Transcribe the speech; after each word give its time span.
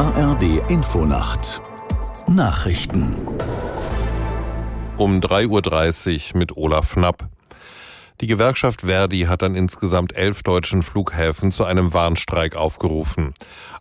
ARD 0.00 0.66
Infonacht 0.70 1.60
Nachrichten 2.26 3.14
um 4.96 5.20
3.30 5.20 6.32
Uhr 6.32 6.38
mit 6.38 6.56
Olaf 6.56 6.94
Knapp. 6.94 7.28
Die 8.20 8.26
Gewerkschaft 8.26 8.82
Verdi 8.82 9.20
hat 9.22 9.42
an 9.42 9.54
insgesamt 9.54 10.14
elf 10.14 10.42
deutschen 10.42 10.82
Flughäfen 10.82 11.52
zu 11.52 11.64
einem 11.64 11.94
Warnstreik 11.94 12.54
aufgerufen. 12.54 13.32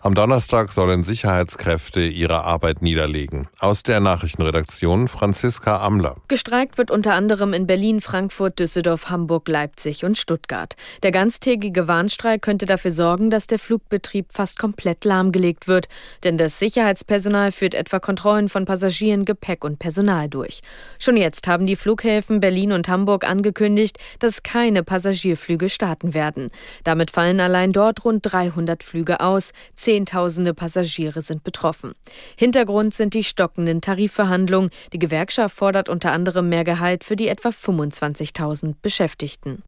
Am 0.01 0.15
Donnerstag 0.15 0.71
sollen 0.71 1.03
Sicherheitskräfte 1.03 1.99
ihre 1.99 2.45
Arbeit 2.45 2.81
niederlegen. 2.81 3.49
Aus 3.59 3.83
der 3.83 3.99
Nachrichtenredaktion 3.99 5.09
Franziska 5.09 5.81
Amler. 5.81 6.15
Gestreikt 6.29 6.77
wird 6.77 6.89
unter 6.89 7.15
anderem 7.15 7.51
in 7.51 7.67
Berlin, 7.67 7.99
Frankfurt, 7.99 8.59
Düsseldorf, 8.59 9.09
Hamburg, 9.09 9.49
Leipzig 9.49 10.05
und 10.05 10.17
Stuttgart. 10.17 10.77
Der 11.03 11.11
ganztägige 11.11 11.89
Warnstreik 11.89 12.41
könnte 12.41 12.65
dafür 12.65 12.91
sorgen, 12.91 13.29
dass 13.29 13.45
der 13.47 13.59
Flugbetrieb 13.59 14.27
fast 14.31 14.57
komplett 14.57 15.03
lahmgelegt 15.03 15.67
wird, 15.67 15.89
denn 16.23 16.37
das 16.37 16.59
Sicherheitspersonal 16.59 17.51
führt 17.51 17.73
etwa 17.73 17.99
Kontrollen 17.99 18.47
von 18.47 18.63
Passagieren, 18.63 19.25
Gepäck 19.25 19.65
und 19.65 19.79
Personal 19.79 20.29
durch. 20.29 20.61
Schon 20.97 21.17
jetzt 21.17 21.45
haben 21.45 21.65
die 21.65 21.75
Flughäfen 21.75 22.39
Berlin 22.39 22.71
und 22.71 22.87
Hamburg 22.87 23.25
angekündigt, 23.25 23.97
dass 24.19 24.28
keine 24.43 24.83
Passagierflüge 24.83 25.69
starten 25.69 26.13
werden. 26.13 26.49
Damit 26.83 27.11
fallen 27.11 27.39
allein 27.39 27.73
dort 27.73 28.05
rund 28.05 28.21
300 28.23 28.83
Flüge 28.83 29.19
aus. 29.19 29.51
Zehntausende 29.75 30.53
Passagiere 30.53 31.21
sind 31.21 31.43
betroffen. 31.43 31.93
Hintergrund 32.35 32.93
sind 32.93 33.13
die 33.13 33.23
stockenden 33.23 33.81
Tarifverhandlungen. 33.81 34.69
Die 34.93 34.99
Gewerkschaft 34.99 35.55
fordert 35.55 35.89
unter 35.89 36.11
anderem 36.11 36.49
mehr 36.49 36.63
Gehalt 36.63 37.03
für 37.03 37.15
die 37.15 37.27
etwa 37.27 37.49
25.000 37.49 38.75
Beschäftigten. 38.81 39.63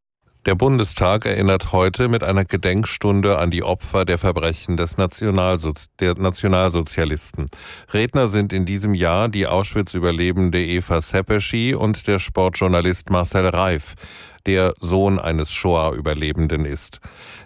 Der 0.48 0.56
Bundestag 0.56 1.28
erinnert 1.28 1.72
heute 1.72 2.08
mit 2.08 2.24
einer 2.24 2.46
Gedenkstunde 2.46 3.38
an 3.38 3.52
die 3.52 3.62
Opfer 3.62 4.06
der 4.06 4.18
Verbrechen 4.18 4.76
des 4.76 4.98
Nationalsozi 4.98 5.86
der 6.00 6.16
Nationalsozialisten. 6.16 7.46
Redner 7.94 8.28
sind 8.28 8.52
in 8.52 8.66
diesem 8.66 8.96
Jahr 8.96 9.30
die 9.30 9.46
Auschwitz-Überlebende 9.46 10.60
Eva 10.60 11.00
Sepeschi 11.00 11.76
und 11.76 12.08
der 12.08 12.18
Sportjournalist 12.18 13.12
Marcel 13.12 13.50
Reif 13.50 13.94
der 14.48 14.74
Sohn 14.80 15.20
eines 15.20 15.52
Shoah-Überlebenden 15.52 16.66
ist. 16.66 17.02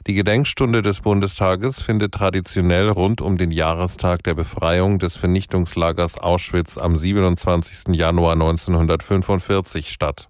Die 0.08 0.14
Gedenkstunde 0.14 0.82
des 0.82 1.02
Bundestages 1.02 1.82
findet 1.82 2.14
traditionell 2.14 2.88
rund 2.88 3.20
um 3.20 3.38
den 3.38 3.52
Jahrestag 3.52 4.24
der 4.24 4.36
Befreiung 4.36 5.00
des 5.00 5.18
Vernichtungslagers 5.18 6.18
Auschwitz 6.18 6.78
am 6.78 6.96
27. 6.96 7.94
Januar 7.94 8.36
1945 8.36 9.92
statt. 9.92 10.30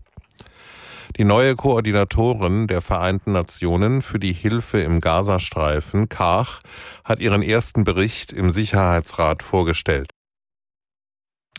Die 1.18 1.24
neue 1.24 1.56
Koordinatorin 1.56 2.68
der 2.68 2.82
Vereinten 2.82 3.32
Nationen 3.32 4.02
für 4.02 4.20
die 4.20 4.34
Hilfe 4.34 4.82
im 4.82 5.00
Gazastreifen, 5.00 6.10
Kach, 6.10 6.60
hat 7.06 7.22
ihren 7.22 7.42
ersten 7.42 7.86
Bericht 7.86 8.34
im 8.34 8.52
Sicherheitsrat 8.52 9.42
vorgestellt. 9.42 10.15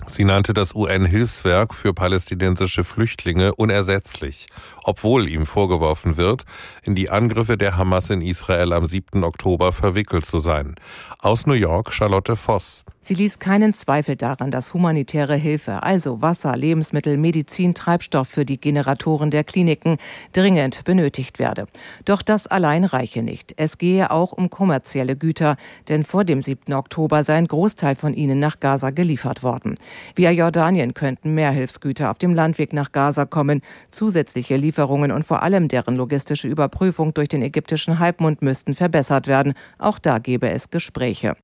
Sie 0.07 0.25
nannte 0.25 0.53
das 0.53 0.75
UN-Hilfswerk 0.75 1.75
für 1.75 1.95
palästinensische 1.95 2.85
Flüchtlinge 2.85 3.55
unersetzlich, 3.55 4.47
obwohl 4.85 5.27
ihm 5.29 5.47
vorgeworfen 5.47 6.17
wird, 6.17 6.45
in 6.83 6.95
die 6.95 7.11
Angriffe 7.11 7.57
der 7.57 7.77
Hamas 7.77 8.11
in 8.11 8.21
Israel 8.21 8.73
am 8.73 8.87
7. 8.87 9.25
Oktober 9.25 9.73
verwickelt 9.73 10.27
zu 10.27 10.39
sein. 10.39 10.77
Aus 11.19 11.47
New 11.47 11.55
York 11.55 11.93
Charlotte 11.93 12.37
Voss. 12.37 12.85
Sie 13.01 13.15
ließ 13.15 13.39
keinen 13.39 13.73
Zweifel 13.73 14.17
daran, 14.17 14.51
dass 14.51 14.75
humanitäre 14.75 15.37
Hilfe, 15.37 15.85
also 15.85 16.23
Wasser, 16.23 16.57
Lebensmittel, 16.57 17.17
Medizin, 17.17 17.73
Treibstoff 17.73 18.27
für 18.27 18.45
die 18.45 18.61
Generatoren 18.61 19.31
der 19.31 19.45
Kliniken 19.45 19.99
dringend 20.33 20.83
benötigt 20.83 21.39
werde. 21.39 21.69
Doch 22.05 22.21
das 22.23 22.49
allein 22.49 22.85
reiche 22.85 23.23
nicht. 23.23 23.55
Es 23.59 23.79
gehe 23.79 24.11
auch 24.11 24.33
um 24.33 24.51
kommerzielle 24.51 25.17
Güter, 25.17 25.57
denn 25.89 26.03
vor 26.03 26.25
dem 26.25 26.43
7. 26.43 26.75
Oktober 26.75 27.23
sei 27.23 27.37
ein 27.37 27.47
Großteil 27.47 27.95
von 27.95 28.13
ihnen 28.13 28.41
nach 28.41 28.59
Gaza 28.59 28.91
geliefert 28.91 29.45
worden. 29.45 29.77
Via 30.15 30.31
Jordanien 30.31 30.95
könnten 30.95 31.35
mehr 31.35 31.51
Hilfsgüter 31.51 32.11
auf 32.11 32.19
dem 32.19 32.35
Landweg 32.35 32.73
nach 32.73 32.93
Gaza 32.93 33.25
kommen. 33.25 33.63
Zusätzliche 33.91 34.57
Lieferungen 34.57 35.13
und 35.13 35.27
vor 35.27 35.43
allem 35.43 35.69
deren 35.69 35.97
logistische 35.97 36.49
Überprüfung 36.49 37.15
durch 37.15 37.29
den 37.29 37.43
ägyptischen 37.43 37.99
Halbmond 37.99 38.43
müssten 38.43 38.75
verbessert 38.75 39.27
werden. 39.27 39.55
Auch 39.79 39.99
da 39.99 40.19
gebe 40.19 40.51
es 40.51 40.71
Gespräche. 40.71 41.35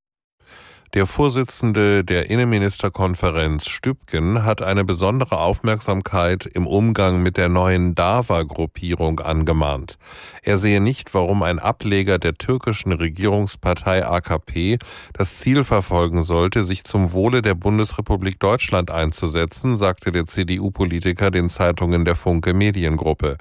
Der 0.95 1.07
Vorsitzende 1.07 2.05
der 2.05 2.29
Innenministerkonferenz 2.29 3.67
Stübgen 3.67 4.45
hat 4.45 4.61
eine 4.61 4.85
besondere 4.85 5.41
Aufmerksamkeit 5.41 6.45
im 6.45 6.67
Umgang 6.67 7.23
mit 7.23 7.39
der 7.39 7.49
neuen 7.49 7.95
DAWA-Gruppierung 7.95 9.21
angemahnt. 9.21 9.97
Er 10.43 10.59
sehe 10.59 10.83
nicht, 10.83 11.15
warum 11.15 11.43
ein 11.43 11.59
Ableger 11.59 12.19
der 12.19 12.35
türkischen 12.35 12.93
Regierungspartei 12.93 14.07
AKP 14.07 14.77
das 15.15 15.39
Ziel 15.39 15.65
verfolgen 15.65 16.25
sollte, 16.25 16.63
sich 16.63 16.85
zum 16.85 17.13
Wohle 17.13 17.41
der 17.41 17.55
Bundesrepublik 17.55 18.39
Deutschland 18.39 18.91
einzusetzen, 18.91 19.79
sagte 19.79 20.13
der 20.13 20.27
CDU-Politiker 20.27 21.31
den 21.31 21.49
Zeitungen 21.49 22.05
der 22.05 22.17
Funke 22.17 22.53
Mediengruppe. 22.53 23.39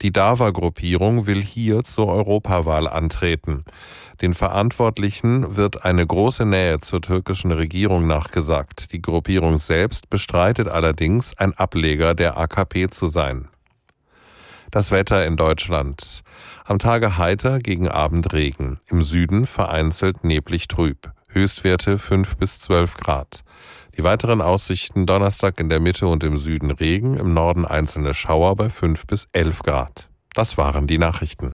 Die 0.00 0.10
DAWA-Gruppierung 0.10 1.26
will 1.26 1.42
hier 1.42 1.84
zur 1.84 2.06
Europawahl 2.06 2.88
antreten. 2.88 3.64
Den 4.20 4.34
Verantwortlichen 4.34 5.56
wird 5.56 5.84
eine 5.84 6.04
große 6.04 6.44
Nähe 6.44 6.80
zur 6.80 7.00
türkischen 7.00 7.52
Regierung 7.52 8.08
nachgesagt. 8.08 8.92
Die 8.92 9.00
Gruppierung 9.00 9.58
selbst 9.58 10.10
bestreitet 10.10 10.66
allerdings, 10.66 11.36
ein 11.38 11.52
Ableger 11.54 12.14
der 12.14 12.36
AKP 12.36 12.90
zu 12.90 13.06
sein. 13.06 13.48
Das 14.72 14.90
Wetter 14.90 15.24
in 15.24 15.36
Deutschland. 15.36 16.22
Am 16.64 16.78
Tage 16.78 17.16
heiter 17.16 17.60
gegen 17.60 17.88
Abend 17.88 18.32
Regen. 18.32 18.80
Im 18.88 19.02
Süden 19.02 19.46
vereinzelt 19.46 20.24
neblig 20.24 20.66
trüb. 20.68 21.12
Höchstwerte 21.28 21.98
5 21.98 22.36
bis 22.36 22.58
12 22.58 22.96
Grad. 22.96 23.44
Die 23.96 24.02
weiteren 24.02 24.40
Aussichten 24.40 25.06
Donnerstag 25.06 25.60
in 25.60 25.70
der 25.70 25.80
Mitte 25.80 26.06
und 26.06 26.24
im 26.24 26.38
Süden 26.38 26.70
Regen, 26.70 27.16
im 27.16 27.34
Norden 27.34 27.64
einzelne 27.64 28.14
Schauer 28.14 28.56
bei 28.56 28.68
5 28.68 29.06
bis 29.06 29.28
11 29.32 29.62
Grad. 29.62 30.08
Das 30.34 30.58
waren 30.58 30.86
die 30.86 30.98
Nachrichten. 30.98 31.52